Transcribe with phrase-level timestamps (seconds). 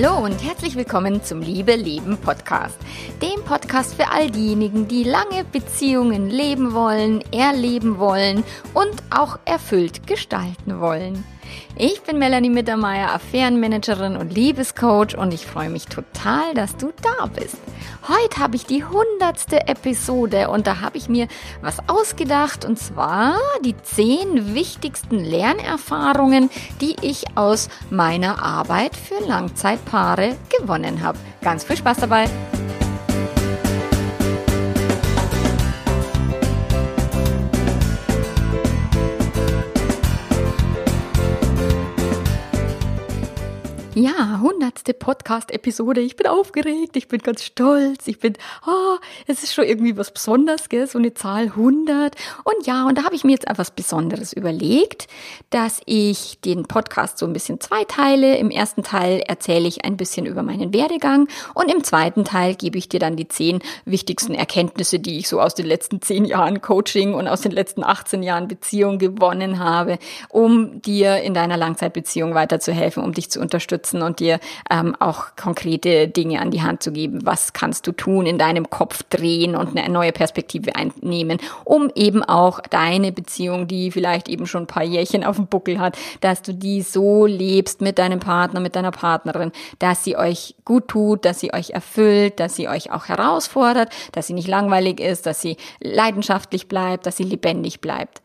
[0.00, 2.78] Hallo und herzlich willkommen zum Liebe Leben Podcast.
[3.20, 10.06] Dem Podcast für all diejenigen, die lange Beziehungen leben wollen, erleben wollen und auch erfüllt
[10.06, 11.24] gestalten wollen.
[11.76, 17.26] Ich bin Melanie Mittermeier, Affärenmanagerin und Liebescoach und ich freue mich total, dass du da
[17.26, 17.56] bist.
[18.08, 21.28] Heute habe ich die hundertste Episode und da habe ich mir
[21.60, 26.50] was ausgedacht und zwar die zehn wichtigsten Lernerfahrungen,
[26.80, 31.18] die ich aus meiner Arbeit für Langzeitpaare gewonnen habe.
[31.42, 32.28] Ganz viel Spaß dabei!
[43.98, 46.00] Ja, hundertste Podcast-Episode.
[46.00, 48.34] Ich bin aufgeregt, ich bin ganz stolz, ich bin,
[48.64, 50.86] oh, es ist schon irgendwie was Besonderes, gell?
[50.86, 52.14] so eine Zahl 100.
[52.44, 55.08] Und ja, und da habe ich mir jetzt etwas Besonderes überlegt,
[55.50, 58.36] dass ich den Podcast so ein bisschen zweiteile.
[58.36, 62.78] Im ersten Teil erzähle ich ein bisschen über meinen Werdegang und im zweiten Teil gebe
[62.78, 66.60] ich dir dann die zehn wichtigsten Erkenntnisse, die ich so aus den letzten zehn Jahren
[66.60, 72.34] Coaching und aus den letzten 18 Jahren Beziehung gewonnen habe, um dir in deiner Langzeitbeziehung
[72.34, 76.82] weiterzuhelfen, um dich zu unterstützen unterstützen und dir ähm, auch konkrete Dinge an die Hand
[76.82, 77.20] zu geben.
[77.24, 82.22] Was kannst du tun, in deinem Kopf drehen und eine neue Perspektive einnehmen, um eben
[82.22, 86.42] auch deine Beziehung, die vielleicht eben schon ein paar Jährchen auf dem Buckel hat, dass
[86.42, 91.24] du die so lebst mit deinem Partner, mit deiner Partnerin, dass sie euch gut tut,
[91.24, 95.40] dass sie euch erfüllt, dass sie euch auch herausfordert, dass sie nicht langweilig ist, dass
[95.40, 98.22] sie leidenschaftlich bleibt, dass sie lebendig bleibt.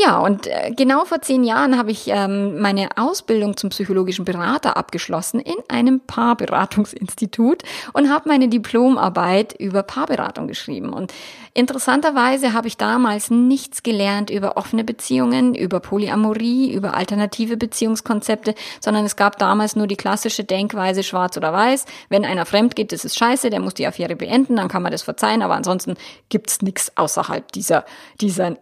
[0.00, 4.76] Ja, und äh, genau vor zehn Jahren habe ich ähm, meine Ausbildung zum psychologischen Berater
[4.76, 10.92] abgeschlossen in einem Paarberatungsinstitut und habe meine Diplomarbeit über Paarberatung geschrieben.
[10.92, 11.12] Und
[11.52, 19.04] interessanterweise habe ich damals nichts gelernt über offene Beziehungen, über Polyamorie, über alternative Beziehungskonzepte, sondern
[19.04, 21.86] es gab damals nur die klassische Denkweise schwarz oder weiß.
[22.08, 24.92] Wenn einer fremd geht, das ist scheiße, der muss die Affäre beenden, dann kann man
[24.92, 25.96] das verzeihen, aber ansonsten
[26.28, 27.84] gibt's nichts außerhalb dieser,
[28.20, 28.56] dieser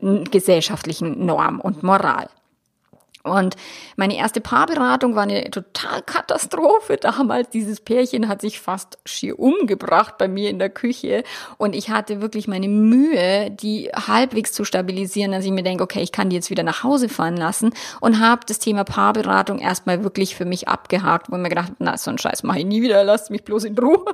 [0.76, 2.28] gesellschaftlichen Norm und Moral.
[3.22, 3.56] Und
[3.96, 7.50] meine erste Paarberatung war eine total Katastrophe damals.
[7.50, 11.24] Dieses Pärchen hat sich fast schier umgebracht bei mir in der Küche.
[11.58, 16.02] Und ich hatte wirklich meine Mühe, die halbwegs zu stabilisieren, dass ich mir denke, okay,
[16.02, 17.74] ich kann die jetzt wieder nach Hause fahren lassen.
[18.00, 21.98] Und habe das Thema Paarberatung erstmal wirklich für mich abgehakt, wo ich mir gedacht na,
[21.98, 24.04] so einen Scheiß mache ich nie wieder, lasst mich bloß in Ruhe.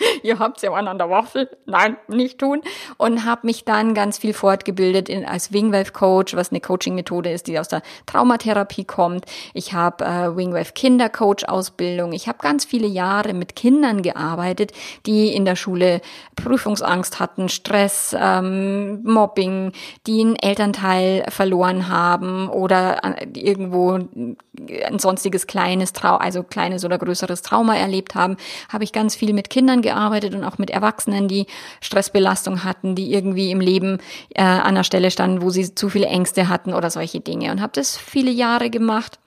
[0.22, 1.48] ihr habt's ja an der Waffel.
[1.66, 2.62] Nein, nicht tun.
[2.96, 7.46] Und habe mich dann ganz viel fortgebildet in, als Wingwave Coach, was eine Coaching-Methode ist,
[7.46, 9.26] die aus der Traumatherapie kommt.
[9.54, 12.12] Ich habe äh, Wingwave Kindercoach Ausbildung.
[12.12, 14.72] Ich habe ganz viele Jahre mit Kindern gearbeitet,
[15.06, 16.00] die in der Schule
[16.36, 19.72] Prüfungsangst hatten, Stress, ähm, Mobbing,
[20.06, 26.98] die einen Elternteil verloren haben oder äh, irgendwo ein sonstiges kleines Trau also kleines oder
[26.98, 28.36] größeres Trauma erlebt haben,
[28.68, 29.89] habe ich ganz viel mit Kindern gearbeitet
[30.34, 31.46] und auch mit Erwachsenen, die
[31.80, 33.98] Stressbelastung hatten, die irgendwie im Leben
[34.34, 37.50] äh, an der Stelle standen, wo sie zu viele Ängste hatten oder solche Dinge.
[37.50, 39.18] Und habe das viele Jahre gemacht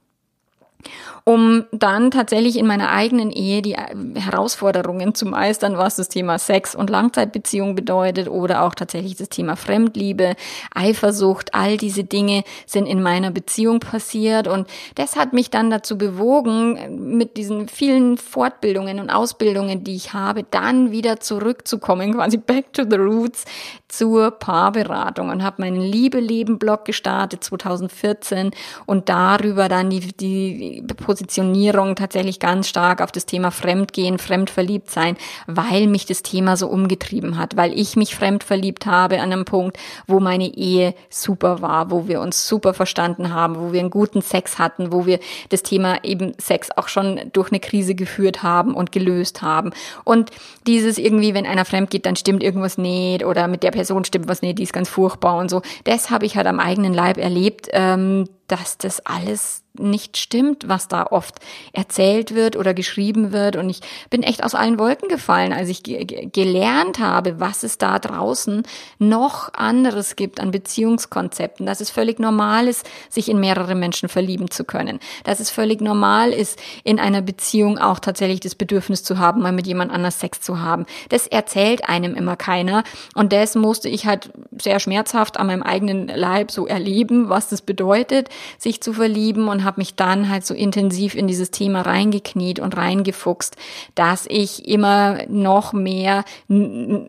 [1.25, 6.37] um dann tatsächlich in meiner eigenen Ehe die äh, Herausforderungen zu meistern, was das Thema
[6.37, 10.35] Sex und Langzeitbeziehung bedeutet oder auch tatsächlich das Thema Fremdliebe,
[10.75, 14.47] Eifersucht, all diese Dinge sind in meiner Beziehung passiert.
[14.47, 20.13] Und das hat mich dann dazu bewogen, mit diesen vielen Fortbildungen und Ausbildungen, die ich
[20.13, 23.45] habe, dann wieder zurückzukommen, quasi back to the roots
[23.87, 28.51] zur Paarberatung und habe meinen Liebe-Leben-Blog gestartet 2014
[28.87, 30.83] und darüber dann die, die
[31.13, 35.15] Positionierung tatsächlich ganz stark auf das Thema Fremdgehen, Fremdverliebt sein,
[35.45, 39.77] weil mich das Thema so umgetrieben hat, weil ich mich fremdverliebt habe an einem Punkt,
[40.07, 44.23] wo meine Ehe super war, wo wir uns super verstanden haben, wo wir einen guten
[44.23, 45.19] Sex hatten, wo wir
[45.49, 49.69] das Thema eben Sex auch schon durch eine Krise geführt haben und gelöst haben.
[50.03, 50.31] Und
[50.65, 54.27] dieses irgendwie, wenn einer fremd geht, dann stimmt irgendwas nicht oder mit der Person stimmt
[54.27, 55.61] was nicht, die ist ganz furchtbar und so.
[55.83, 60.87] Das habe ich halt am eigenen Leib erlebt, ähm, dass das alles nicht stimmt, was
[60.87, 61.39] da oft
[61.71, 63.55] erzählt wird oder geschrieben wird.
[63.55, 63.79] Und ich
[64.11, 68.63] bin echt aus allen Wolken gefallen, als ich ge gelernt habe, was es da draußen
[68.99, 74.51] noch anderes gibt an Beziehungskonzepten, dass es völlig normal ist, sich in mehrere Menschen verlieben
[74.51, 79.17] zu können, dass es völlig normal ist, in einer Beziehung auch tatsächlich das Bedürfnis zu
[79.17, 80.85] haben, mal mit jemand anders Sex zu haben.
[81.09, 82.83] Das erzählt einem immer keiner.
[83.15, 84.29] Und das musste ich halt
[84.59, 89.63] sehr schmerzhaft an meinem eigenen Leib so erleben, was das bedeutet sich zu verlieben und
[89.63, 93.55] habe mich dann halt so intensiv in dieses Thema reingekniet und reingefuchst,
[93.95, 96.23] dass ich immer noch mehr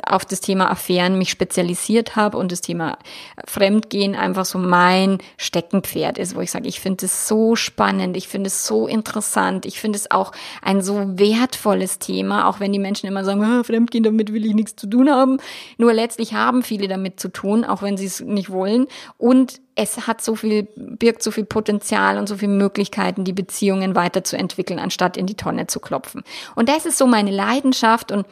[0.06, 2.98] auf das Thema Affären mich spezialisiert habe und das Thema
[3.44, 8.28] Fremdgehen einfach so mein Steckenpferd ist, wo ich sage, ich finde es so spannend, ich
[8.28, 10.32] finde es so interessant, ich finde es auch
[10.62, 14.54] ein so wertvolles Thema, auch wenn die Menschen immer sagen, ah, Fremdgehen, damit will ich
[14.54, 15.38] nichts zu tun haben.
[15.78, 18.86] Nur letztlich haben viele damit zu tun, auch wenn sie es nicht wollen.
[19.18, 23.94] Und es hat so viel, birgt so viel Potenzial und so viele Möglichkeiten, die Beziehungen
[23.94, 26.22] weiterzuentwickeln, anstatt in die Tonne zu klopfen.
[26.54, 28.26] Und das ist so meine Leidenschaft und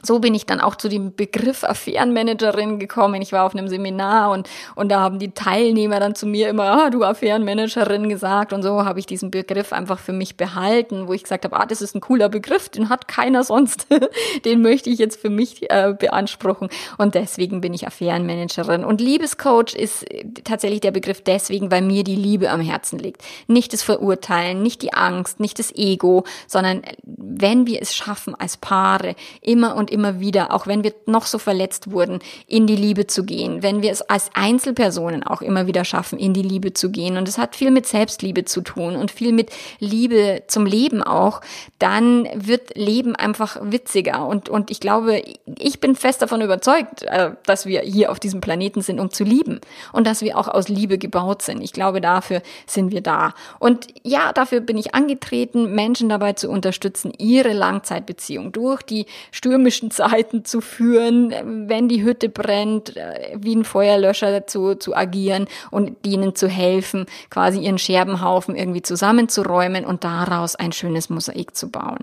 [0.00, 3.20] so bin ich dann auch zu dem Begriff Affärenmanagerin gekommen.
[3.20, 6.64] Ich war auf einem Seminar und, und da haben die Teilnehmer dann zu mir immer,
[6.64, 8.52] ah, du Affärenmanagerin gesagt.
[8.52, 11.66] Und so habe ich diesen Begriff einfach für mich behalten, wo ich gesagt habe, ah,
[11.66, 13.88] das ist ein cooler Begriff, den hat keiner sonst.
[14.44, 16.68] den möchte ich jetzt für mich äh, beanspruchen.
[16.96, 18.84] Und deswegen bin ich Affärenmanagerin.
[18.84, 20.06] Und Liebescoach ist
[20.44, 23.24] tatsächlich der Begriff deswegen, weil mir die Liebe am Herzen liegt.
[23.48, 28.56] Nicht das Verurteilen, nicht die Angst, nicht das Ego, sondern wenn wir es schaffen, als
[28.56, 32.76] Paare immer und und immer wieder, auch wenn wir noch so verletzt wurden, in die
[32.76, 36.74] Liebe zu gehen, wenn wir es als Einzelpersonen auch immer wieder schaffen, in die Liebe
[36.74, 37.16] zu gehen.
[37.16, 41.40] Und es hat viel mit Selbstliebe zu tun und viel mit Liebe zum Leben auch,
[41.78, 44.26] dann wird Leben einfach witziger.
[44.26, 45.22] Und, und ich glaube,
[45.58, 49.24] ich bin fest davon überzeugt, äh, dass wir hier auf diesem Planeten sind, um zu
[49.24, 49.60] lieben
[49.92, 51.62] und dass wir auch aus Liebe gebaut sind.
[51.62, 53.34] Ich glaube, dafür sind wir da.
[53.58, 59.77] Und ja, dafür bin ich angetreten, Menschen dabei zu unterstützen, ihre Langzeitbeziehung durch die stürmische
[59.78, 65.46] kritischen Zeiten zu führen, wenn die Hütte brennt, äh, wie ein Feuerlöscher zu, zu agieren
[65.70, 71.70] und ihnen zu helfen, quasi ihren Scherbenhaufen irgendwie zusammenzuräumen und daraus ein schönes Mosaik zu
[71.70, 71.98] bauen.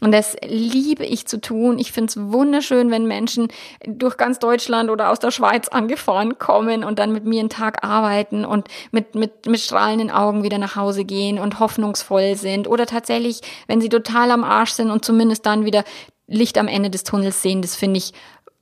[0.00, 1.78] Und das liebe ich zu tun.
[1.78, 3.48] Ich finde es wunderschön, wenn Menschen
[3.86, 7.84] durch ganz Deutschland oder aus der Schweiz angefahren kommen und dann mit mir einen Tag
[7.84, 12.86] arbeiten und mit, mit, mit strahlenden Augen wieder nach Hause gehen und hoffnungsvoll sind oder
[12.86, 15.84] tatsächlich, wenn sie total am Arsch sind und zumindest dann wieder
[16.30, 18.12] Licht am Ende des Tunnels sehen, das finde ich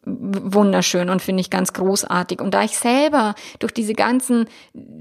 [0.05, 2.41] wunderschön und finde ich ganz großartig.
[2.41, 4.49] Und da ich selber durch diese ganzen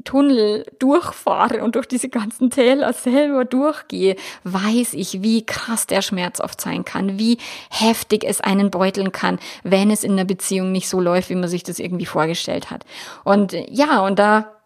[0.03, 6.39] Tunnel durchfahre und durch diese ganzen Täler selber durchgehe, weiß ich, wie krass der Schmerz
[6.39, 7.37] oft sein kann, wie
[7.69, 11.49] heftig es einen beuteln kann, wenn es in einer Beziehung nicht so läuft, wie man
[11.49, 12.83] sich das irgendwie vorgestellt hat.
[13.23, 14.56] Und ja, und da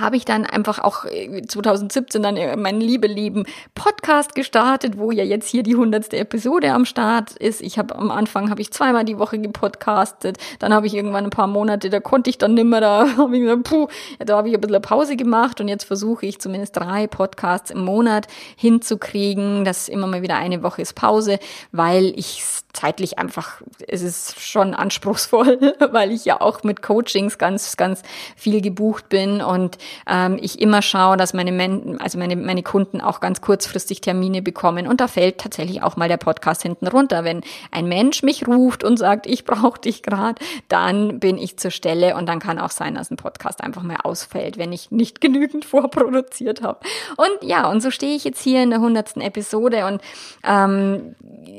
[0.00, 3.44] habe ich dann einfach auch 2017 äh, dann äh, meinen liebe lieben
[3.74, 7.60] Podcast gestartet, wo ja jetzt hier die hundertste Episode am Start ist.
[7.60, 11.30] Ich habe am Anfang habe ich zweimal die Woche gepodcastet, dann habe ich irgendwann ein
[11.30, 13.88] paar Monate, da konnte ich dann nimmer, da habe ich gesagt, puh,
[14.18, 17.84] da habe ich ein bisschen Pause gemacht und jetzt versuche ich zumindest drei Podcasts im
[17.84, 18.26] Monat
[18.56, 19.64] hinzukriegen.
[19.64, 21.38] Das immer mal wieder eine Woche ist Pause,
[21.72, 22.42] weil ich
[22.72, 28.02] zeitlich einfach, es ist schon anspruchsvoll, weil ich ja auch mit Coachings ganz, ganz
[28.36, 33.00] viel gebucht bin und ähm, ich immer schaue, dass meine, Men also meine, meine Kunden
[33.00, 34.86] auch ganz kurzfristig Termine bekommen.
[34.86, 37.24] Und da fällt tatsächlich auch mal der Podcast hinten runter.
[37.24, 41.70] Wenn ein Mensch mich ruft und sagt, ich brauche dich gerade, dann bin ich zur
[41.70, 45.20] Stelle und dann kann auch sein, dass ein Podcast einfach mal ausfällt, wenn ich nicht
[45.20, 46.80] genügend vorproduziert habe.
[47.16, 50.00] Und ja, und so stehe ich jetzt hier in der hundertsten Episode und
[50.44, 51.14] ähm,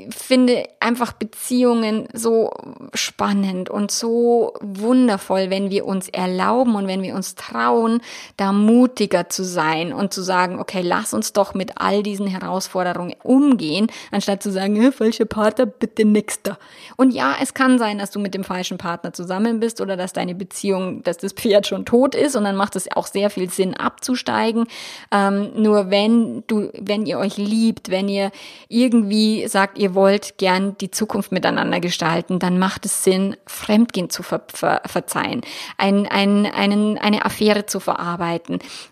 [0.10, 2.52] finde einfach Beziehungen so
[2.94, 8.02] spannend und so wundervoll, wenn wir uns erlauben und wenn wir uns trauen,
[8.38, 13.16] da mutiger zu sein und zu sagen, okay, lass uns doch mit all diesen Herausforderungen
[13.24, 16.58] umgehen, anstatt zu sagen, äh, falscher Partner, bitte nächster.
[16.98, 20.14] Und ja, es kann sein, dass du mit dem falschen Partner zusammen bist oder dass
[20.14, 23.50] deine Beziehung, dass das Pferd schon tot ist und dann macht es auch sehr viel
[23.50, 24.66] Sinn abzusteigen.
[25.12, 28.32] Ähm, nur wenn du, wenn ihr euch liebt, wenn ihr
[28.68, 34.24] irgendwie sagt, ihr wollt gern die Zukunft miteinander gestalten, dann macht es Sinn, Fremdgehen zu
[34.24, 35.42] ver ver verzeihen,
[35.78, 38.01] ein, ein, einen, eine Affäre zu verarbeiten,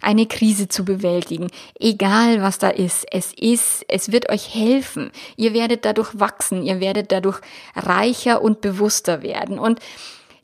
[0.01, 1.47] eine Krise zu bewältigen,
[1.79, 3.05] egal was da ist.
[3.11, 5.11] Es ist, es wird euch helfen.
[5.35, 7.41] Ihr werdet dadurch wachsen, ihr werdet dadurch
[7.75, 9.59] reicher und bewusster werden.
[9.59, 9.79] Und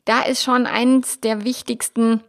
[0.04, 2.20] da ist schon eins der wichtigsten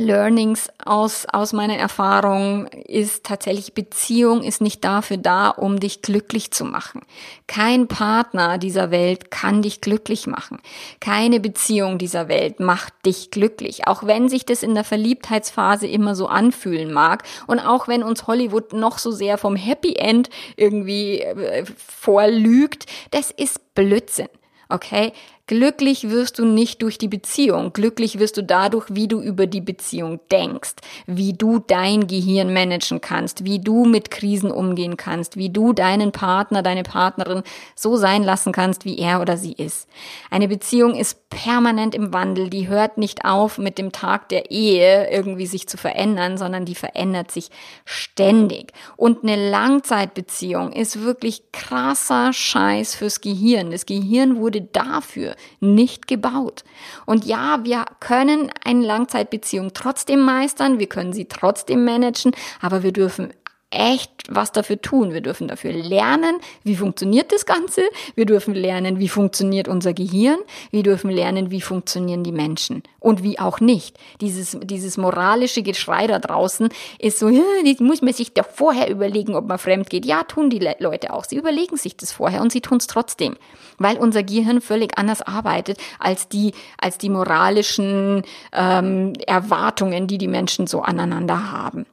[0.00, 6.50] Learnings aus, aus meiner Erfahrung ist tatsächlich, Beziehung ist nicht dafür da, um dich glücklich
[6.50, 7.02] zu machen.
[7.46, 10.58] Kein Partner dieser Welt kann dich glücklich machen.
[11.00, 13.86] Keine Beziehung dieser Welt macht dich glücklich.
[13.86, 18.26] Auch wenn sich das in der Verliebtheitsphase immer so anfühlen mag und auch wenn uns
[18.26, 24.28] Hollywood noch so sehr vom Happy End irgendwie äh, vorlügt, das ist Blödsinn.
[24.68, 25.12] Okay?
[25.48, 27.72] Glücklich wirst du nicht durch die Beziehung.
[27.72, 30.74] Glücklich wirst du dadurch, wie du über die Beziehung denkst,
[31.06, 36.10] wie du dein Gehirn managen kannst, wie du mit Krisen umgehen kannst, wie du deinen
[36.10, 37.44] Partner, deine Partnerin
[37.76, 39.88] so sein lassen kannst, wie er oder sie ist.
[40.32, 42.50] Eine Beziehung ist permanent im Wandel.
[42.50, 46.74] Die hört nicht auf mit dem Tag der Ehe irgendwie sich zu verändern, sondern die
[46.74, 47.50] verändert sich
[47.84, 48.72] ständig.
[48.96, 53.70] Und eine Langzeitbeziehung ist wirklich krasser Scheiß fürs Gehirn.
[53.70, 56.64] Das Gehirn wurde dafür nicht gebaut.
[57.04, 62.92] Und ja, wir können eine Langzeitbeziehung trotzdem meistern, wir können sie trotzdem managen, aber wir
[62.92, 63.32] dürfen
[63.70, 65.12] echt was dafür tun.
[65.12, 67.82] Wir dürfen dafür lernen, wie funktioniert das Ganze.
[68.14, 70.38] Wir dürfen lernen, wie funktioniert unser Gehirn.
[70.70, 73.98] Wir dürfen lernen, wie funktionieren die Menschen und wie auch nicht.
[74.20, 76.68] Dieses, dieses moralische Geschrei da draußen
[76.98, 77.42] ist so, ja,
[77.80, 80.06] muss man sich doch vorher überlegen, ob man fremd geht.
[80.06, 81.24] Ja, tun die Leute auch.
[81.24, 83.36] Sie überlegen sich das vorher und sie tun es trotzdem,
[83.78, 90.28] weil unser Gehirn völlig anders arbeitet als die, als die moralischen ähm, Erwartungen, die die
[90.28, 91.86] Menschen so aneinander haben.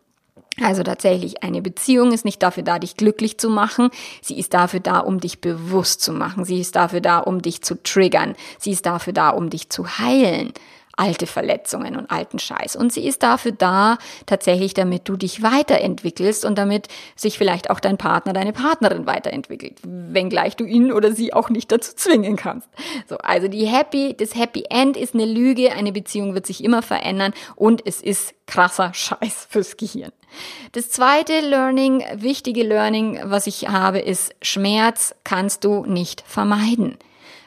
[0.62, 3.89] Also tatsächlich, eine Beziehung ist nicht dafür da, dich glücklich zu machen.
[4.22, 6.45] Sie ist dafür da, um dich bewusst zu machen.
[6.45, 8.36] Sie ist dafür da, um dich zu triggern.
[8.60, 10.53] Sie ist dafür da, um dich zu heilen
[10.95, 12.75] alte Verletzungen und alten Scheiß.
[12.75, 17.79] Und sie ist dafür da, tatsächlich, damit du dich weiterentwickelst und damit sich vielleicht auch
[17.79, 22.67] dein Partner, deine Partnerin weiterentwickelt, wenngleich du ihn oder sie auch nicht dazu zwingen kannst.
[23.09, 26.81] So, also die Happy, das Happy End ist eine Lüge, eine Beziehung wird sich immer
[26.81, 30.12] verändern und es ist krasser Scheiß fürs Gehirn.
[30.71, 36.97] Das zweite Learning, wichtige Learning, was ich habe, ist, Schmerz kannst du nicht vermeiden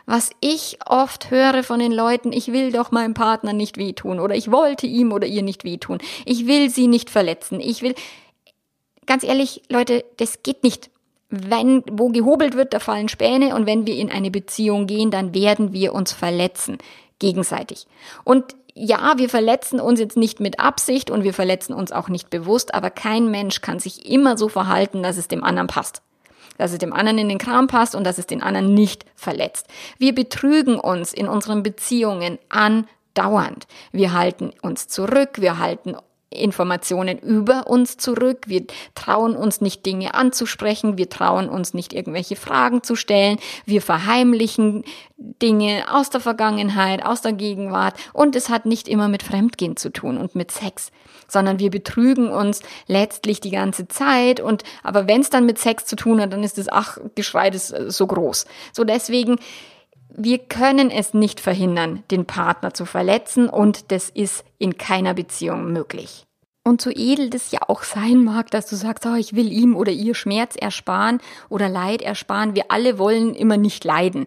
[0.06, 4.36] was ich oft höre von den Leuten, ich will doch meinem Partner nicht wehtun oder
[4.36, 5.98] ich wollte ihm oder ihr nicht wehtun.
[6.24, 7.60] Ich will sie nicht verletzen.
[7.60, 7.94] Ich will,
[9.04, 10.90] ganz ehrlich, Leute, das geht nicht.
[11.28, 15.34] Wenn, wo gehobelt wird, da fallen Späne und wenn wir in eine Beziehung gehen, dann
[15.34, 16.78] werden wir uns verletzen.
[17.18, 17.88] Gegenseitig.
[18.22, 22.30] Und ja, wir verletzen uns jetzt nicht mit Absicht und wir verletzen uns auch nicht
[22.30, 26.02] bewusst, aber kein Mensch kann sich immer so verhalten, dass es dem anderen passt
[26.58, 29.66] dass es dem anderen in den Kram passt und dass es den anderen nicht verletzt.
[29.98, 33.66] Wir betrügen uns in unseren Beziehungen andauernd.
[33.92, 35.96] Wir halten uns zurück, wir halten
[36.30, 38.44] Informationen über uns zurück.
[38.46, 38.64] Wir
[38.94, 40.98] trauen uns nicht Dinge anzusprechen.
[40.98, 43.38] Wir trauen uns nicht irgendwelche Fragen zu stellen.
[43.64, 44.84] Wir verheimlichen
[45.16, 47.94] Dinge aus der Vergangenheit, aus der Gegenwart.
[48.12, 50.90] Und es hat nicht immer mit Fremdgehen zu tun und mit Sex,
[51.28, 54.40] sondern wir betrügen uns letztlich die ganze Zeit.
[54.40, 57.50] Und aber wenn es dann mit Sex zu tun hat, dann ist das ach Geschrei
[57.50, 58.46] das so groß.
[58.72, 59.38] So deswegen
[60.16, 65.72] wir können es nicht verhindern, den Partner zu verletzen und das ist in keiner Beziehung
[65.72, 66.26] möglich.
[66.64, 69.76] Und so edel das ja auch sein mag, dass du sagst, oh, ich will ihm
[69.76, 74.26] oder ihr Schmerz ersparen oder Leid ersparen, wir alle wollen immer nicht leiden.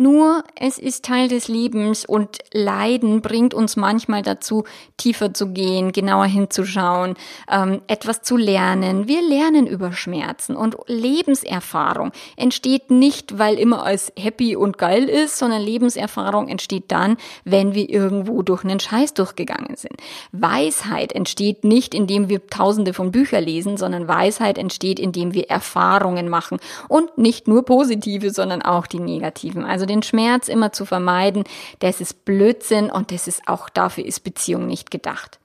[0.00, 4.64] Nur es ist Teil des Lebens und Leiden bringt uns manchmal dazu,
[4.96, 7.16] tiefer zu gehen, genauer hinzuschauen,
[7.50, 9.08] ähm, etwas zu lernen.
[9.08, 15.36] Wir lernen über Schmerzen und Lebenserfahrung entsteht nicht, weil immer alles happy und geil ist,
[15.36, 19.96] sondern Lebenserfahrung entsteht dann, wenn wir irgendwo durch einen Scheiß durchgegangen sind.
[20.32, 26.30] Weisheit entsteht nicht, indem wir tausende von Büchern lesen, sondern Weisheit entsteht, indem wir Erfahrungen
[26.30, 29.66] machen und nicht nur positive, sondern auch die negativen.
[29.66, 31.44] Also den Schmerz immer zu vermeiden,
[31.80, 35.38] das ist Blödsinn und das ist auch dafür ist Beziehung nicht gedacht.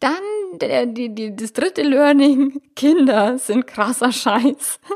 [0.00, 0.12] Dann
[0.60, 4.80] der, die, die, das dritte Learning, Kinder sind krasser Scheiß.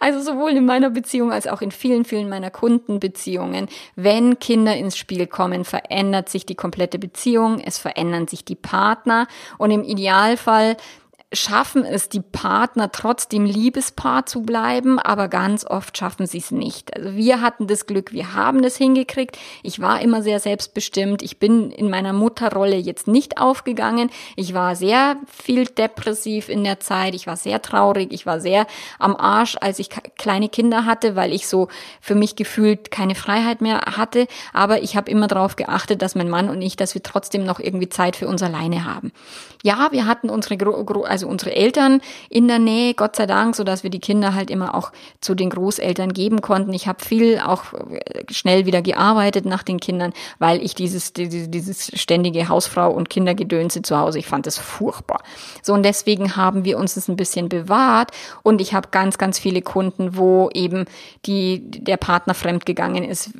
[0.00, 3.68] Also sowohl in meiner Beziehung als auch in vielen, vielen meiner Kundenbeziehungen.
[3.94, 9.28] Wenn Kinder ins Spiel kommen, verändert sich die komplette Beziehung, es verändern sich die Partner
[9.58, 10.76] und im Idealfall
[11.32, 16.96] schaffen es die Partner trotzdem Liebespaar zu bleiben, aber ganz oft schaffen sie es nicht.
[16.96, 19.38] Also wir hatten das Glück, wir haben das hingekriegt.
[19.62, 21.22] Ich war immer sehr selbstbestimmt.
[21.22, 24.10] Ich bin in meiner Mutterrolle jetzt nicht aufgegangen.
[24.34, 27.14] Ich war sehr viel depressiv in der Zeit.
[27.14, 28.12] Ich war sehr traurig.
[28.12, 28.66] Ich war sehr
[28.98, 31.68] am Arsch, als ich kleine Kinder hatte, weil ich so
[32.00, 34.26] für mich gefühlt keine Freiheit mehr hatte.
[34.52, 37.60] Aber ich habe immer darauf geachtet, dass mein Mann und ich, dass wir trotzdem noch
[37.60, 39.12] irgendwie Zeit für uns alleine haben.
[39.62, 40.56] Ja, wir hatten unsere,
[41.06, 42.00] also also unsere Eltern
[42.30, 45.34] in der Nähe, Gott sei Dank, so dass wir die Kinder halt immer auch zu
[45.34, 46.72] den Großeltern geben konnten.
[46.72, 51.50] Ich habe viel auch äh, schnell wieder gearbeitet nach den Kindern, weil ich dieses, dieses,
[51.50, 55.22] dieses ständige Hausfrau und Kindergedönse zu Hause, ich fand das furchtbar.
[55.62, 58.12] So und deswegen haben wir uns das ein bisschen bewahrt
[58.42, 60.86] und ich habe ganz, ganz viele Kunden, wo eben
[61.26, 63.32] die, der Partner fremdgegangen ist,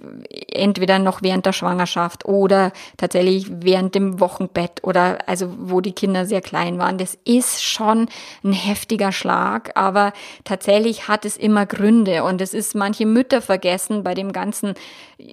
[0.49, 6.27] entweder noch während der Schwangerschaft oder tatsächlich während dem Wochenbett oder also wo die Kinder
[6.27, 6.99] sehr klein waren.
[6.99, 8.09] Das ist schon
[8.45, 10.13] ein heftiger Schlag, aber
[10.45, 12.25] tatsächlich hat es immer Gründe.
[12.25, 14.75] Und es ist manche Mütter vergessen bei dem ganzen,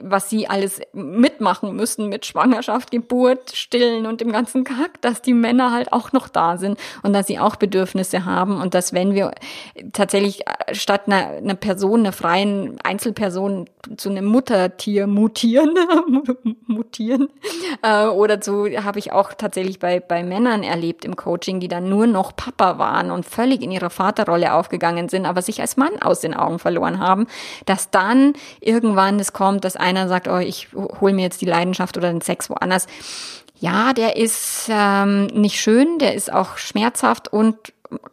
[0.03, 5.34] was sie alles mitmachen müssen mit Schwangerschaft, Geburt, Stillen und dem ganzen Kack, dass die
[5.34, 9.13] Männer halt auch noch da sind und dass sie auch Bedürfnisse haben und dass wenn
[9.13, 9.32] wir
[9.94, 15.74] tatsächlich äh, statt einer, einer Person, einer freien Einzelperson zu einem Muttertier mutieren,
[16.67, 17.29] mutieren
[17.82, 21.89] äh, oder zu habe ich auch tatsächlich bei bei Männern erlebt im Coaching, die dann
[21.89, 26.01] nur noch Papa waren und völlig in ihrer Vaterrolle aufgegangen sind, aber sich als Mann
[26.01, 27.27] aus den Augen verloren haben,
[27.65, 31.98] dass dann irgendwann es kommt, dass einer sagt, oh, ich hole mir jetzt die Leidenschaft
[31.98, 32.88] oder den Sex woanders.
[33.60, 37.57] Ja, der ist ähm, nicht schön, der ist auch schmerzhaft und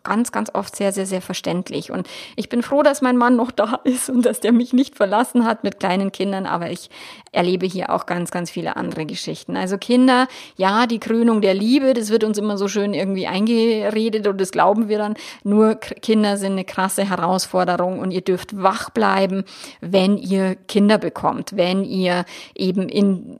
[0.02, 1.90] ganz, ganz oft sehr, sehr, sehr verständlich.
[1.90, 4.96] Und ich bin froh, dass mein Mann noch da ist und dass der mich nicht
[4.96, 6.90] verlassen hat mit kleinen Kindern, aber ich
[7.32, 9.56] erlebe hier auch ganz, ganz viele andere Geschichten.
[9.56, 14.26] Also Kinder, ja, die Krönung der Liebe, das wird uns immer so schön irgendwie eingeredet
[14.26, 15.14] und das glauben wir dann.
[15.42, 19.44] Nur Kinder sind eine krasse Herausforderung und ihr dürft wach bleiben,
[19.80, 23.36] wenn ihr Kinder bekommt, wenn ihr eben in,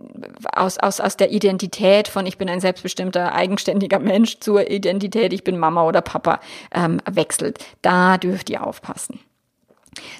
[0.54, 5.44] aus, aus, aus der Identität von ich bin ein selbstbestimmter, eigenständiger Mensch zur Identität, ich
[5.44, 6.23] bin Mama oder Papa
[6.72, 7.64] ähm, wechselt.
[7.82, 9.20] Da dürft ihr aufpassen.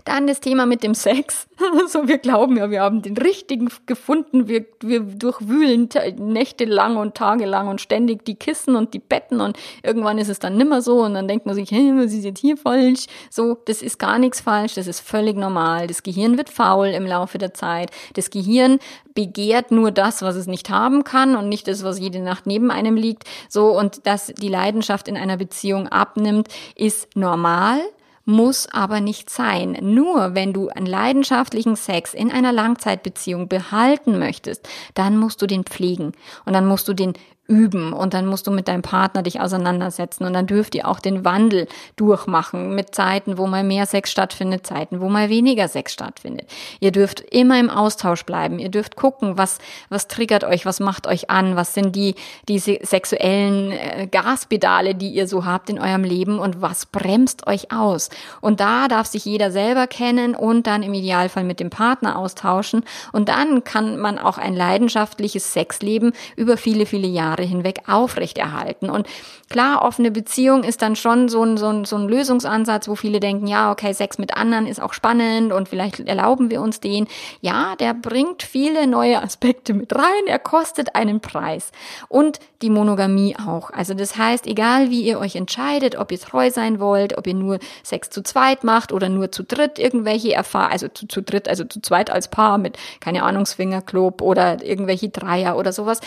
[0.04, 1.46] Dann das Thema mit dem Sex.
[1.84, 4.48] Also wir glauben ja, wir haben den richtigen gefunden.
[4.48, 5.88] Wir, wir durchwühlen
[6.18, 10.56] nächtelang und tagelang und ständig die Kissen und die Betten und irgendwann ist es dann
[10.56, 13.06] nimmer so und dann denkt man sich, hey, was ist jetzt hier falsch?
[13.30, 15.86] So, das ist gar nichts falsch, das ist völlig normal.
[15.86, 17.90] Das Gehirn wird faul im Laufe der Zeit.
[18.14, 18.78] Das Gehirn
[19.14, 22.70] begehrt nur das, was es nicht haben kann und nicht das, was jede Nacht neben
[22.70, 23.24] einem liegt.
[23.48, 27.80] So, und dass die Leidenschaft in einer Beziehung abnimmt, ist normal
[28.24, 29.76] muss aber nicht sein.
[29.80, 35.64] Nur wenn du einen leidenschaftlichen Sex in einer Langzeitbeziehung behalten möchtest, dann musst du den
[35.64, 36.12] pflegen
[36.44, 37.14] und dann musst du den
[37.46, 40.98] üben und dann musst du mit deinem Partner dich auseinandersetzen und dann dürft ihr auch
[40.98, 45.92] den Wandel durchmachen mit Zeiten, wo mal mehr Sex stattfindet, Zeiten, wo mal weniger Sex
[45.92, 46.48] stattfindet.
[46.80, 48.58] Ihr dürft immer im Austausch bleiben.
[48.58, 49.58] Ihr dürft gucken, was
[49.90, 52.14] was triggert euch, was macht euch an, was sind die
[52.48, 57.70] diese sexuellen äh, Gaspedale, die ihr so habt in eurem Leben und was bremst euch
[57.70, 58.08] aus.
[58.40, 62.84] Und da darf sich jeder selber kennen und dann im Idealfall mit dem Partner austauschen
[63.12, 68.90] und dann kann man auch ein leidenschaftliches Sexleben über viele viele Jahre Jahre hinweg aufrechterhalten.
[68.90, 69.06] Und
[69.50, 73.20] klar, offene Beziehung ist dann schon so ein, so, ein, so ein Lösungsansatz, wo viele
[73.20, 77.06] denken, ja, okay, Sex mit anderen ist auch spannend und vielleicht erlauben wir uns den.
[77.40, 81.72] Ja, der bringt viele neue Aspekte mit rein, er kostet einen Preis.
[82.08, 83.70] Und die Monogamie auch.
[83.70, 87.34] Also das heißt, egal wie ihr euch entscheidet, ob ihr treu sein wollt, ob ihr
[87.34, 91.46] nur Sex zu zweit macht oder nur zu dritt irgendwelche Erfahrungen, also zu, zu dritt,
[91.46, 96.00] also zu zweit als Paar mit, keine Ahnung, Swingerclub oder irgendwelche Dreier oder sowas,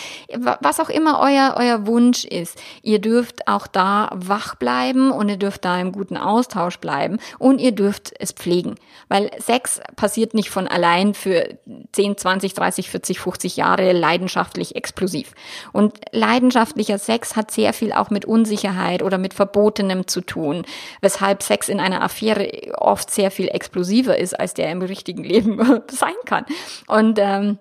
[0.60, 5.36] was auch immer euer, euer Wunsch ist, ihr dürft auch da wach bleiben und ihr
[5.36, 8.76] dürft da im guten Austausch bleiben und ihr dürft es pflegen.
[9.08, 11.58] Weil Sex passiert nicht von allein für
[11.92, 15.32] 10, 20, 30, 40, 50 Jahre leidenschaftlich explosiv.
[15.72, 20.64] Und leidenschaftlicher Sex hat sehr viel auch mit Unsicherheit oder mit Verbotenem zu tun,
[21.00, 25.58] weshalb Sex in einer Affäre oft sehr viel explosiver ist, als der im richtigen Leben
[25.90, 26.44] sein kann.
[26.86, 27.58] Und ähm,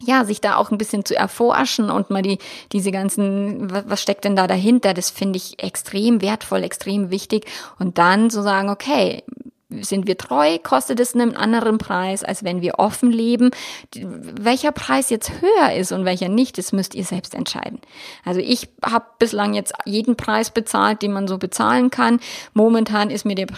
[0.00, 2.38] ja, sich da auch ein bisschen zu erforschen und mal die,
[2.72, 7.46] diese ganzen, was steckt denn da dahinter, das finde ich extrem wertvoll, extrem wichtig.
[7.78, 9.22] Und dann zu sagen, okay,
[9.68, 13.50] sind wir treu, kostet es einen anderen Preis, als wenn wir offen leben.
[13.94, 17.80] Welcher Preis jetzt höher ist und welcher nicht, das müsst ihr selbst entscheiden.
[18.24, 22.20] Also ich habe bislang jetzt jeden Preis bezahlt, den man so bezahlen kann.
[22.54, 23.48] Momentan ist mir der,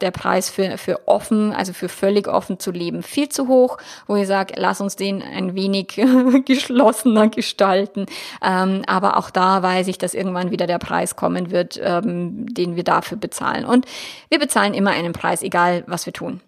[0.00, 3.78] der Preis für, für offen, also für völlig offen zu leben, viel zu hoch,
[4.08, 6.00] wo ich sage, lass uns den ein wenig
[6.44, 8.06] geschlossener gestalten.
[8.42, 12.74] Ähm, aber auch da weiß ich, dass irgendwann wieder der Preis kommen wird, ähm, den
[12.74, 13.64] wir dafür bezahlen.
[13.64, 13.86] Und
[14.28, 16.40] wir bezahlen immer einen Preis Egal was wir tun.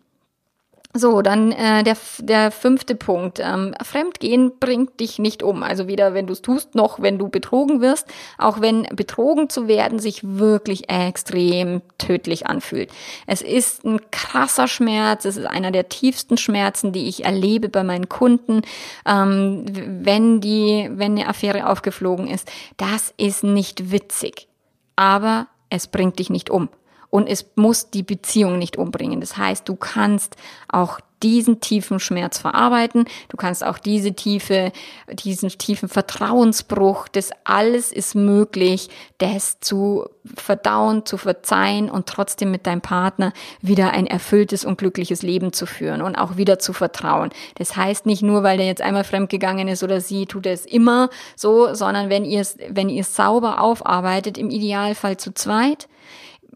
[0.95, 3.41] So, dann äh, der, der fünfte Punkt.
[3.41, 5.63] Ähm, Fremdgehen bringt dich nicht um.
[5.63, 8.07] Also weder wenn du es tust, noch wenn du betrogen wirst.
[8.39, 12.91] Auch wenn betrogen zu werden sich wirklich extrem tödlich anfühlt.
[13.27, 15.27] Es ist ein krasser Schmerz.
[15.27, 18.63] Es ist einer der tiefsten Schmerzen, die ich erlebe bei meinen Kunden,
[19.07, 19.67] ähm,
[20.03, 22.51] wenn die, wenn eine Affäre aufgeflogen ist.
[22.79, 24.49] Das ist nicht witzig.
[24.97, 26.71] Aber es bringt dich nicht um
[27.11, 29.21] und es muss die Beziehung nicht umbringen.
[29.21, 30.37] Das heißt, du kannst
[30.69, 33.07] auch diesen tiefen Schmerz verarbeiten.
[33.29, 34.73] Du kannst auch diese tiefe,
[35.11, 42.67] diesen tiefen Vertrauensbruch, das alles ist möglich, das zu verdauen, zu verzeihen und trotzdem mit
[42.67, 47.31] deinem Partner wieder ein erfülltes und glückliches Leben zu führen und auch wieder zu vertrauen.
[47.57, 51.09] Das heißt nicht nur, weil der jetzt einmal fremdgegangen ist oder sie tut es immer
[51.35, 55.89] so, sondern wenn ihr es, wenn ihr es sauber aufarbeitet, im Idealfall zu zweit,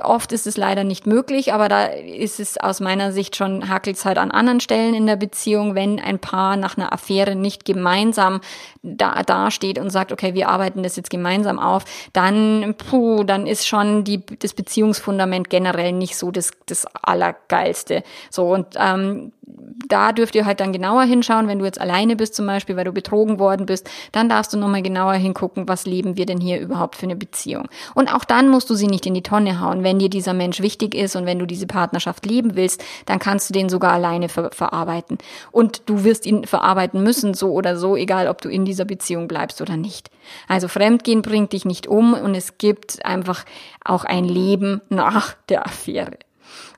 [0.05, 4.03] Oft ist es leider nicht möglich, aber da ist es aus meiner Sicht schon hakelt
[4.05, 8.41] halt an anderen Stellen in der Beziehung, wenn ein Paar nach einer Affäre nicht gemeinsam
[8.83, 13.67] da dasteht und sagt, okay, wir arbeiten das jetzt gemeinsam auf, dann puh, dann ist
[13.67, 18.03] schon die das Beziehungsfundament generell nicht so das das allergeilste.
[18.31, 22.35] So und ähm, da dürft ihr halt dann genauer hinschauen, wenn du jetzt alleine bist
[22.35, 26.17] zum Beispiel, weil du betrogen worden bist, dann darfst du nochmal genauer hingucken, was leben
[26.17, 27.69] wir denn hier überhaupt für eine Beziehung.
[27.95, 29.83] Und auch dann musst du sie nicht in die Tonne hauen.
[29.83, 33.51] Wenn dir dieser Mensch wichtig ist und wenn du diese Partnerschaft leben willst, dann kannst
[33.51, 35.19] du den sogar alleine ver verarbeiten.
[35.51, 39.29] Und du wirst ihn verarbeiten müssen, so oder so, egal ob du in dieser Beziehung
[39.29, 40.11] bleibst oder nicht.
[40.49, 43.45] Also Fremdgehen bringt dich nicht um und es gibt einfach
[43.85, 46.19] auch ein Leben nach der Affäre.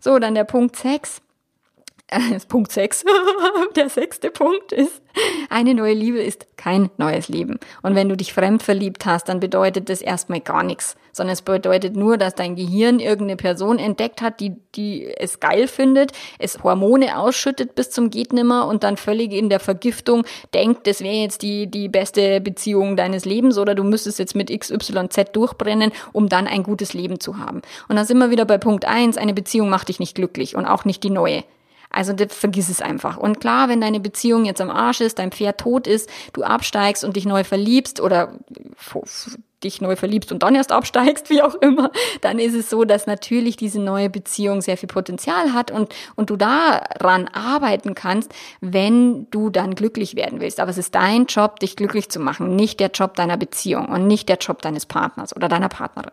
[0.01, 1.21] So, dann der Punkt 6.
[2.49, 3.05] Punkt 6.
[3.77, 5.03] Der sechste Punkt ist,
[5.51, 7.59] eine neue Liebe ist kein neues Leben.
[7.83, 11.43] Und wenn du dich fremd verliebt hast, dann bedeutet das erstmal gar nichts, sondern es
[11.43, 16.63] bedeutet nur, dass dein Gehirn irgendeine Person entdeckt hat, die, die es geil findet, es
[16.63, 21.43] Hormone ausschüttet bis zum Gehtnimmer und dann völlig in der Vergiftung denkt, das wäre jetzt
[21.43, 26.47] die, die beste Beziehung deines Lebens oder du müsstest jetzt mit XYZ durchbrennen, um dann
[26.47, 27.63] ein gutes Leben zu haben.
[27.89, 30.67] Und dann sind wir wieder bei Punkt 1, eine Beziehung macht dich nicht glücklich und
[30.67, 31.45] auch nicht die neue.
[31.95, 33.17] Also vergiss es einfach.
[33.17, 37.05] Und klar, wenn deine Beziehung jetzt am Arsch ist, dein Pferd tot ist, du absteigst
[37.05, 38.33] und dich neu verliebst oder
[39.63, 43.07] dich neu verliebst und dann erst absteigst, wie auch immer, dann ist es so, dass
[43.07, 49.31] natürlich diese neue Beziehung sehr viel Potenzial hat und, und du daran arbeiten kannst, wenn
[49.31, 50.59] du dann glücklich werden willst.
[50.59, 54.09] Aber es ist dein Job, dich glücklich zu machen, nicht der Job deiner Beziehung und
[54.09, 56.13] nicht der Job deines Partners oder deiner Partnerin.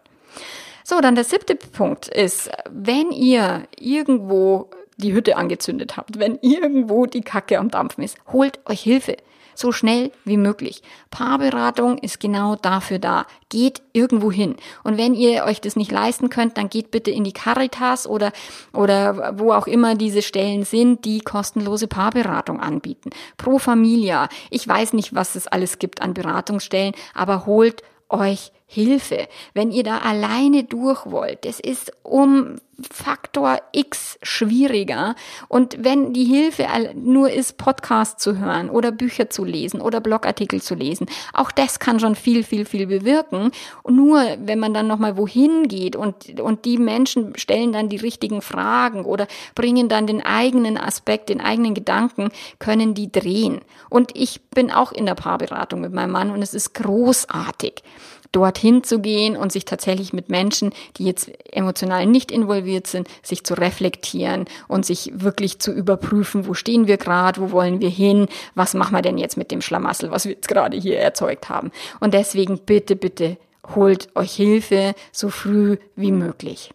[0.83, 4.69] So, dann der siebte Punkt ist, wenn ihr irgendwo
[5.01, 9.17] die Hütte angezündet habt, wenn irgendwo die Kacke am Dampfen ist, holt euch Hilfe.
[9.53, 10.81] So schnell wie möglich.
[11.09, 13.25] Paarberatung ist genau dafür da.
[13.49, 14.55] Geht irgendwo hin.
[14.83, 18.31] Und wenn ihr euch das nicht leisten könnt, dann geht bitte in die Caritas oder,
[18.73, 23.09] oder wo auch immer diese Stellen sind, die kostenlose Paarberatung anbieten.
[23.37, 24.29] Pro Familia.
[24.49, 29.27] Ich weiß nicht, was es alles gibt an Beratungsstellen, aber holt euch Hilfe.
[29.53, 32.55] Wenn ihr da alleine durch wollt, das ist um
[32.89, 35.15] Faktor X schwieriger.
[35.49, 40.61] Und wenn die Hilfe nur ist, Podcast zu hören oder Bücher zu lesen oder Blogartikel
[40.61, 43.51] zu lesen, auch das kann schon viel, viel, viel bewirken.
[43.85, 48.41] Nur wenn man dann nochmal wohin geht und, und die Menschen stellen dann die richtigen
[48.41, 53.59] Fragen oder bringen dann den eigenen Aspekt, den eigenen Gedanken, können die drehen.
[53.89, 57.83] Und ich bin auch in der Paarberatung mit meinem Mann und es ist großartig
[58.31, 63.43] dorthin zu gehen und sich tatsächlich mit Menschen, die jetzt emotional nicht involviert sind, sich
[63.43, 68.27] zu reflektieren und sich wirklich zu überprüfen, wo stehen wir gerade, wo wollen wir hin,
[68.55, 71.71] was machen wir denn jetzt mit dem Schlamassel, was wir jetzt gerade hier erzeugt haben.
[71.99, 73.37] Und deswegen bitte, bitte
[73.75, 76.71] holt euch Hilfe so früh wie möglich.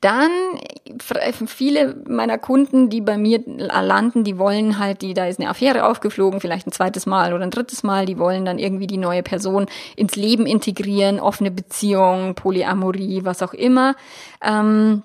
[0.00, 0.30] Dann
[1.46, 5.84] viele meiner Kunden, die bei mir landen, die wollen halt, die da ist eine Affäre
[5.84, 9.22] aufgeflogen, vielleicht ein zweites Mal oder ein drittes Mal, die wollen dann irgendwie die neue
[9.22, 13.96] Person ins Leben integrieren, offene Beziehung, Polyamorie, was auch immer.
[14.42, 15.02] Ähm,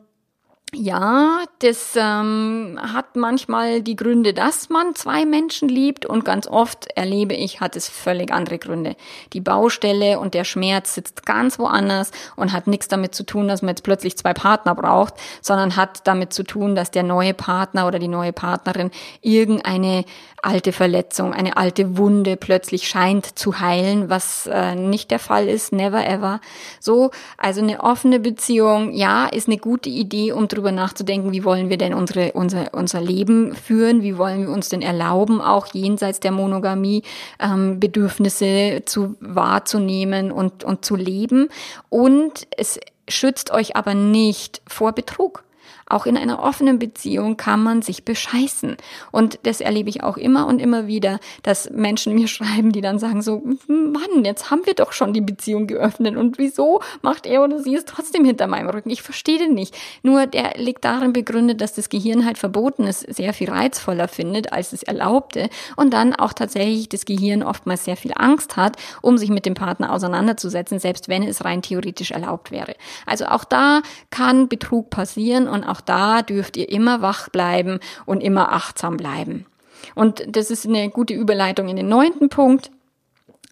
[0.73, 6.87] ja, das ähm, hat manchmal die Gründe, dass man zwei Menschen liebt und ganz oft
[6.95, 8.95] erlebe ich, hat es völlig andere Gründe.
[9.33, 13.61] Die Baustelle und der Schmerz sitzt ganz woanders und hat nichts damit zu tun, dass
[13.61, 17.85] man jetzt plötzlich zwei Partner braucht, sondern hat damit zu tun, dass der neue Partner
[17.85, 20.05] oder die neue Partnerin irgendeine
[20.41, 25.71] alte Verletzung, eine alte Wunde plötzlich scheint zu heilen, was äh, nicht der Fall ist,
[25.71, 26.39] never ever.
[26.79, 31.69] So, also eine offene Beziehung, ja, ist eine gute Idee, um drüber nachzudenken, wie wollen
[31.69, 36.19] wir denn unsere, unser, unser Leben führen, wie wollen wir uns denn erlauben, auch jenseits
[36.19, 37.03] der Monogamie
[37.39, 41.49] ähm, Bedürfnisse zu wahrzunehmen und, und zu leben.
[41.89, 45.43] Und es schützt euch aber nicht vor Betrug.
[45.91, 48.77] Auch in einer offenen Beziehung kann man sich bescheißen.
[49.11, 52.97] Und das erlebe ich auch immer und immer wieder, dass Menschen mir schreiben, die dann
[52.97, 57.43] sagen so, Mann, jetzt haben wir doch schon die Beziehung geöffnet und wieso macht er
[57.43, 58.89] oder sie es trotzdem hinter meinem Rücken?
[58.89, 59.75] Ich verstehe den nicht.
[60.01, 64.53] Nur der liegt darin begründet, dass das Gehirn halt verboten ist, sehr viel reizvoller findet
[64.53, 69.17] als es Erlaubte und dann auch tatsächlich das Gehirn oftmals sehr viel Angst hat, um
[69.17, 72.75] sich mit dem Partner auseinanderzusetzen, selbst wenn es rein theoretisch erlaubt wäre.
[73.05, 78.21] Also auch da kann Betrug passieren und auch da dürft ihr immer wach bleiben und
[78.21, 79.45] immer achtsam bleiben.
[79.95, 82.71] Und das ist eine gute Überleitung in den neunten Punkt.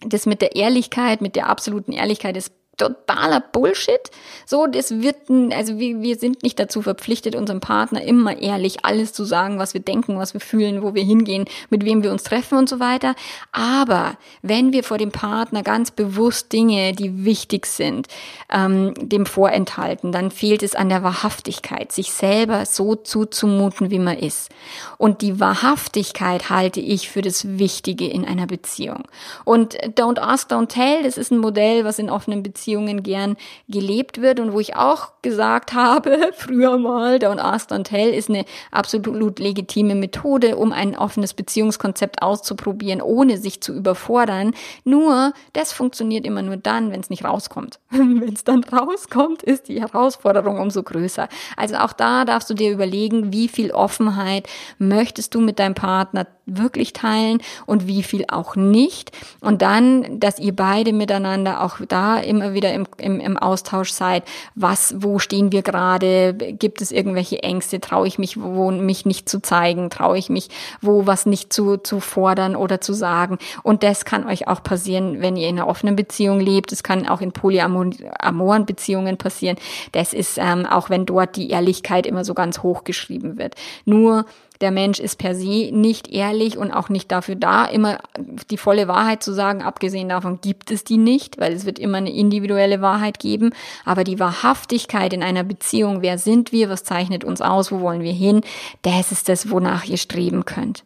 [0.01, 4.09] Das mit der Ehrlichkeit, mit der absoluten Ehrlichkeit ist totaler Bullshit.
[4.47, 5.17] So, das wird,
[5.51, 9.75] also wir, wir sind nicht dazu verpflichtet, unserem Partner immer ehrlich alles zu sagen, was
[9.75, 12.79] wir denken, was wir fühlen, wo wir hingehen, mit wem wir uns treffen und so
[12.79, 13.13] weiter.
[13.51, 18.07] Aber wenn wir vor dem Partner ganz bewusst Dinge, die wichtig sind,
[18.51, 24.17] ähm, dem vorenthalten, dann fehlt es an der Wahrhaftigkeit, sich selber so zuzumuten, wie man
[24.17, 24.49] ist.
[24.97, 29.03] Und die Wahrhaftigkeit halte ich für das Wichtige in einer Beziehung.
[29.45, 33.35] Und Don't Ask, Don't Tell, das ist ein Modell, was in offenen Beziehungen Beziehungen gern
[33.67, 38.29] gelebt wird und wo ich auch gesagt habe, früher mal, Don't Ask, Don't Tell ist
[38.29, 44.53] eine absolut legitime Methode, um ein offenes Beziehungskonzept auszuprobieren, ohne sich zu überfordern.
[44.83, 47.79] Nur, das funktioniert immer nur dann, wenn es nicht rauskommt.
[47.89, 51.27] wenn es dann rauskommt, ist die Herausforderung umso größer.
[51.57, 56.27] Also auch da darfst du dir überlegen, wie viel Offenheit möchtest du mit deinem Partner
[56.45, 59.11] wirklich teilen und wie viel auch nicht.
[59.41, 64.23] Und dann, dass ihr beide miteinander auch da immer wieder im, im, im Austausch seid.
[64.53, 66.33] Was, wo stehen wir gerade?
[66.33, 67.79] Gibt es irgendwelche Ängste?
[67.79, 69.89] Traue ich mich, wo mich nicht zu zeigen?
[69.89, 70.49] Traue ich mich,
[70.81, 73.37] wo was nicht zu, zu fordern oder zu sagen?
[73.63, 76.73] Und das kann euch auch passieren, wenn ihr in einer offenen Beziehung lebt.
[76.73, 79.57] Es kann auch in polyamoren Beziehungen passieren.
[79.93, 83.55] Das ist ähm, auch, wenn dort die Ehrlichkeit immer so ganz hoch geschrieben wird.
[83.85, 84.25] Nur
[84.61, 87.99] der Mensch ist per se nicht ehrlich und auch nicht dafür da, immer
[88.49, 89.61] die volle Wahrheit zu sagen.
[89.61, 93.51] Abgesehen davon gibt es die nicht, weil es wird immer eine individuelle Wahrheit geben.
[93.85, 98.01] Aber die Wahrhaftigkeit in einer Beziehung, wer sind wir, was zeichnet uns aus, wo wollen
[98.01, 98.41] wir hin,
[98.81, 100.83] das ist das, wonach ihr streben könnt.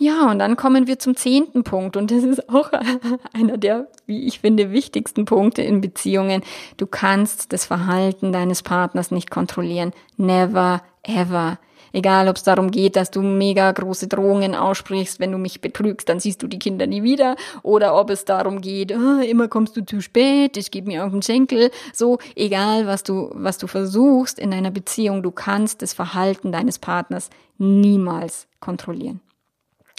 [0.00, 2.70] Ja, und dann kommen wir zum zehnten Punkt und das ist auch
[3.32, 6.42] einer der, wie ich finde, wichtigsten Punkte in Beziehungen.
[6.76, 9.92] Du kannst das Verhalten deines Partners nicht kontrollieren.
[10.16, 11.58] Never, ever.
[11.92, 16.08] Egal, ob es darum geht, dass du mega große Drohungen aussprichst, wenn du mich betrügst,
[16.08, 17.36] dann siehst du die Kinder nie wieder.
[17.62, 21.12] Oder ob es darum geht, oh, immer kommst du zu spät, ich gebe mir auf
[21.12, 21.70] den Schenkel.
[21.92, 26.78] So, egal, was du, was du versuchst in einer Beziehung, du kannst das Verhalten deines
[26.78, 29.20] Partners niemals kontrollieren.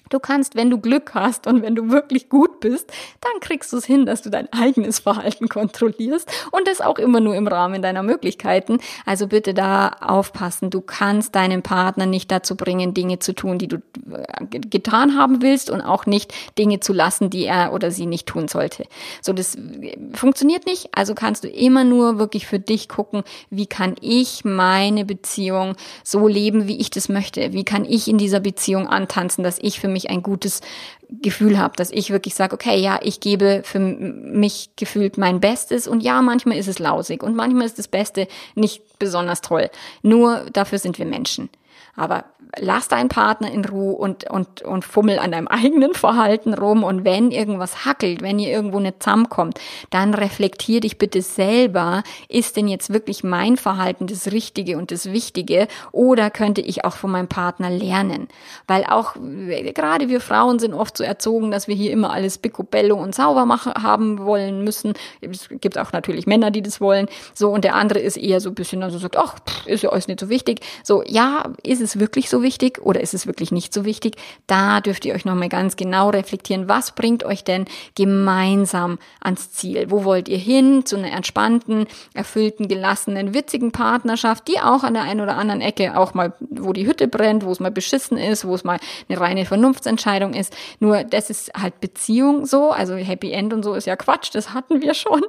[0.10, 2.92] Du kannst, wenn du Glück hast und wenn du wirklich gut bist,
[3.22, 7.20] dann kriegst du es hin, dass du dein eigenes Verhalten kontrollierst und das auch immer
[7.20, 8.80] nur im Rahmen deiner Möglichkeiten.
[9.06, 10.70] Also bitte da aufpassen.
[10.70, 15.42] Du kannst deinen Partner nicht dazu bringen, Dinge zu tun, die du äh, getan haben
[15.42, 18.86] willst und auch nicht Dinge zu lassen, die er oder sie nicht tun sollte.
[19.22, 20.90] So, das äh, funktioniert nicht.
[20.94, 26.28] Also kannst du immer nur wirklich für dich gucken, wie kann ich meine Beziehung so
[26.28, 27.54] leben, wie ich das möchte?
[27.54, 30.62] Wie kann ich in dieser Beziehung antanzen, dass ich für mich mich ein gutes
[31.10, 35.88] Gefühl habe, dass ich wirklich sage, okay, ja, ich gebe für mich gefühlt mein Bestes
[35.88, 39.70] und ja, manchmal ist es lausig und manchmal ist das Beste nicht besonders toll.
[40.02, 41.50] Nur dafür sind wir Menschen.
[41.96, 42.26] Aber
[42.58, 46.84] lass deinen Partner in Ruhe und, und, und fummel an deinem eigenen Verhalten rum.
[46.84, 52.04] Und wenn irgendwas hackelt, wenn ihr irgendwo nicht zusammenkommt, dann reflektier dich bitte selber.
[52.28, 55.68] Ist denn jetzt wirklich mein Verhalten das Richtige und das Wichtige?
[55.92, 58.28] Oder könnte ich auch von meinem Partner lernen?
[58.68, 62.96] Weil auch, gerade wir Frauen sind oft so erzogen, dass wir hier immer alles picobello
[62.96, 64.94] und sauber machen, haben wollen müssen.
[65.22, 67.08] Es gibt auch natürlich Männer, die das wollen.
[67.34, 70.08] So, und der andere ist eher so ein bisschen, also sagt, ach, ist ja alles
[70.08, 70.62] nicht so wichtig.
[70.84, 74.16] So, ja, ist es wirklich so wichtig oder ist es wirklich nicht so wichtig?
[74.48, 77.66] Da dürft ihr euch nochmal ganz genau reflektieren, was bringt euch denn
[77.96, 79.88] gemeinsam ans Ziel?
[79.90, 80.86] Wo wollt ihr hin?
[80.86, 85.98] Zu einer entspannten, erfüllten, gelassenen, witzigen Partnerschaft, die auch an der einen oder anderen Ecke
[85.98, 89.20] auch mal, wo die Hütte brennt, wo es mal beschissen ist, wo es mal eine
[89.20, 90.56] reine Vernunftsentscheidung ist.
[90.80, 94.54] Nur das ist halt Beziehung so, also Happy End und so ist ja Quatsch, das
[94.54, 95.24] hatten wir schon.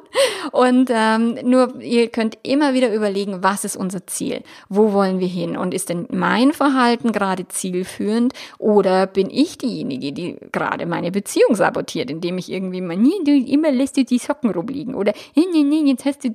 [0.52, 4.42] Und ähm, nur ihr könnt immer wieder überlegen, was ist unser Ziel?
[4.68, 5.56] Wo wollen wir hin?
[5.56, 11.12] Und ist denn mein Verhalten Verhalten gerade zielführend oder bin ich diejenige, die gerade meine
[11.12, 15.12] Beziehung sabotiert, indem ich irgendwie mal, nee, du immer lässt du die Socken rumliegen oder
[15.36, 16.30] nee, nee, jetzt hast du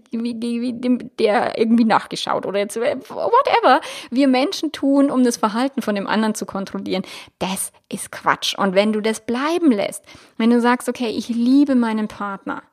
[1.19, 6.35] der irgendwie nachgeschaut oder jetzt whatever wir Menschen tun, um das Verhalten von dem anderen
[6.35, 7.03] zu kontrollieren,
[7.39, 8.57] das ist Quatsch.
[8.57, 10.05] Und wenn du das bleiben lässt,
[10.37, 12.63] wenn du sagst, okay, ich liebe meinen Partner,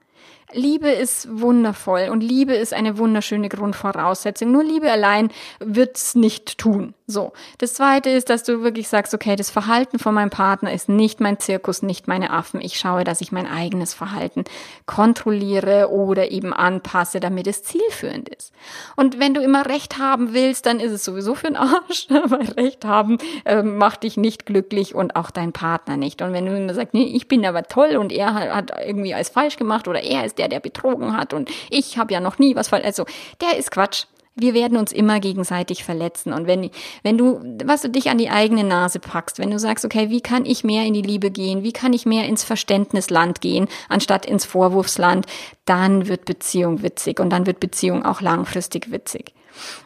[0.54, 4.52] Liebe ist wundervoll und Liebe ist eine wunderschöne Grundvoraussetzung.
[4.52, 6.94] Nur Liebe allein wird's nicht tun.
[7.12, 7.32] So.
[7.58, 11.20] Das zweite ist, dass du wirklich sagst, okay, das Verhalten von meinem Partner ist nicht
[11.20, 12.60] mein Zirkus, nicht meine Affen.
[12.60, 14.44] Ich schaue, dass ich mein eigenes Verhalten
[14.86, 18.52] kontrolliere oder eben anpasse, damit es zielführend ist.
[18.96, 22.48] Und wenn du immer Recht haben willst, dann ist es sowieso für den Arsch, weil
[22.52, 26.22] Recht haben äh, macht dich nicht glücklich und auch dein Partner nicht.
[26.22, 29.12] Und wenn du immer sagst, nee, ich bin aber toll und er hat, hat irgendwie
[29.12, 32.38] alles falsch gemacht oder er ist der, der betrogen hat und ich habe ja noch
[32.38, 33.04] nie was falsch, also
[33.40, 34.06] der ist Quatsch.
[34.34, 36.32] Wir werden uns immer gegenseitig verletzen.
[36.32, 36.70] Und wenn,
[37.02, 40.20] wenn du, was du dich an die eigene Nase packst, wenn du sagst, okay, wie
[40.20, 41.62] kann ich mehr in die Liebe gehen?
[41.62, 45.26] Wie kann ich mehr ins Verständnisland gehen, anstatt ins Vorwurfsland?
[45.66, 49.34] Dann wird Beziehung witzig und dann wird Beziehung auch langfristig witzig.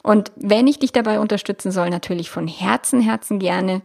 [0.03, 3.83] Und wenn ich dich dabei unterstützen soll, natürlich von Herzen, Herzen gerne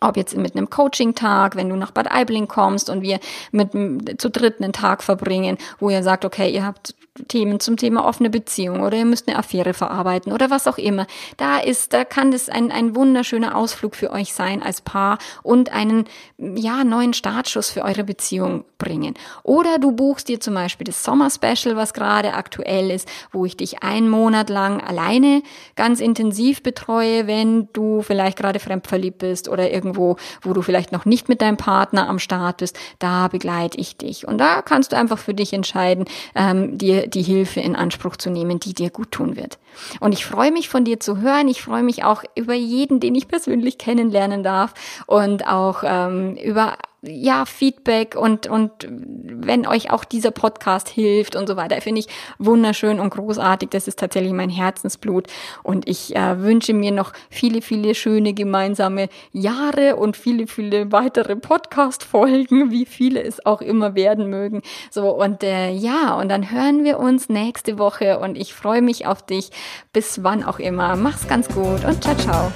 [0.00, 4.30] ob jetzt mit einem Coaching-Tag, wenn du nach Bad Aibling kommst und wir mit zu
[4.30, 6.94] dritt einen Tag verbringen, wo ihr sagt, okay, ihr habt
[7.28, 11.06] Themen zum Thema offene Beziehung oder ihr müsst eine Affäre verarbeiten oder was auch immer.
[11.36, 15.72] Da ist, da kann das ein, ein wunderschöner Ausflug für euch sein als Paar und
[15.72, 16.06] einen,
[16.38, 19.14] ja, neuen Startschuss für eure Beziehung bringen.
[19.42, 23.82] Oder du buchst dir zum Beispiel das Sommer-Special, was gerade aktuell ist, wo ich dich
[23.82, 25.42] einen Monat lang alleine
[25.76, 31.04] ganz intensiv betreue, wenn du vielleicht gerade fremdverliebt bist oder irgendwo, wo du vielleicht noch
[31.04, 32.78] nicht mit deinem Partner am Start bist.
[32.98, 34.26] Da begleite ich dich.
[34.26, 38.30] Und da kannst du einfach für dich entscheiden, ähm, dir die Hilfe in Anspruch zu
[38.30, 39.58] nehmen, die dir gut tun wird.
[40.00, 41.48] Und ich freue mich von dir zu hören.
[41.48, 44.74] Ich freue mich auch über jeden, den ich persönlich kennenlernen darf
[45.06, 51.48] und auch ähm, über ja, Feedback und, und wenn euch auch dieser Podcast hilft und
[51.48, 52.06] so weiter, finde ich
[52.38, 53.70] wunderschön und großartig.
[53.70, 55.26] Das ist tatsächlich mein Herzensblut.
[55.64, 61.34] Und ich äh, wünsche mir noch viele, viele schöne gemeinsame Jahre und viele, viele weitere
[61.34, 64.62] Podcast-Folgen, wie viele es auch immer werden mögen.
[64.90, 69.06] So, und äh, ja, und dann hören wir uns nächste Woche und ich freue mich
[69.06, 69.50] auf dich.
[69.92, 70.94] Bis wann auch immer.
[70.94, 72.52] Mach's ganz gut und ciao, ciao.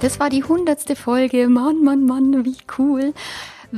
[0.00, 1.48] Das war die hundertste Folge.
[1.48, 3.14] Mann, Mann, Mann, wie cool.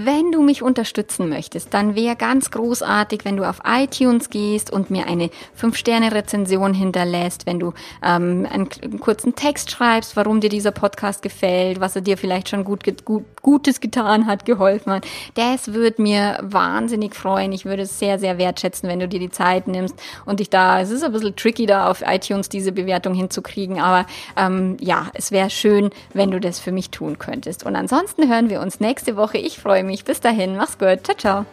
[0.00, 4.90] Wenn du mich unterstützen möchtest, dann wäre ganz großartig, wenn du auf iTunes gehst und
[4.90, 5.28] mir eine
[5.60, 11.80] 5-Sterne-Rezension hinterlässt, wenn du ähm, einen, einen, kurzen Text schreibst, warum dir dieser Podcast gefällt,
[11.80, 15.06] was er dir vielleicht schon gut, gut, Gutes getan hat, geholfen hat.
[15.34, 17.50] Das würde mir wahnsinnig freuen.
[17.50, 20.80] Ich würde es sehr, sehr wertschätzen, wenn du dir die Zeit nimmst und dich da,
[20.80, 24.06] es ist ein bisschen tricky da auf iTunes diese Bewertung hinzukriegen, aber
[24.36, 27.66] ähm, ja, es wäre schön, wenn du das für mich tun könntest.
[27.66, 29.38] Und ansonsten hören wir uns nächste Woche.
[29.38, 30.04] Ich freue mich.
[30.04, 31.00] Bis dahin, mach's gut.
[31.02, 31.46] Ciao, ciao.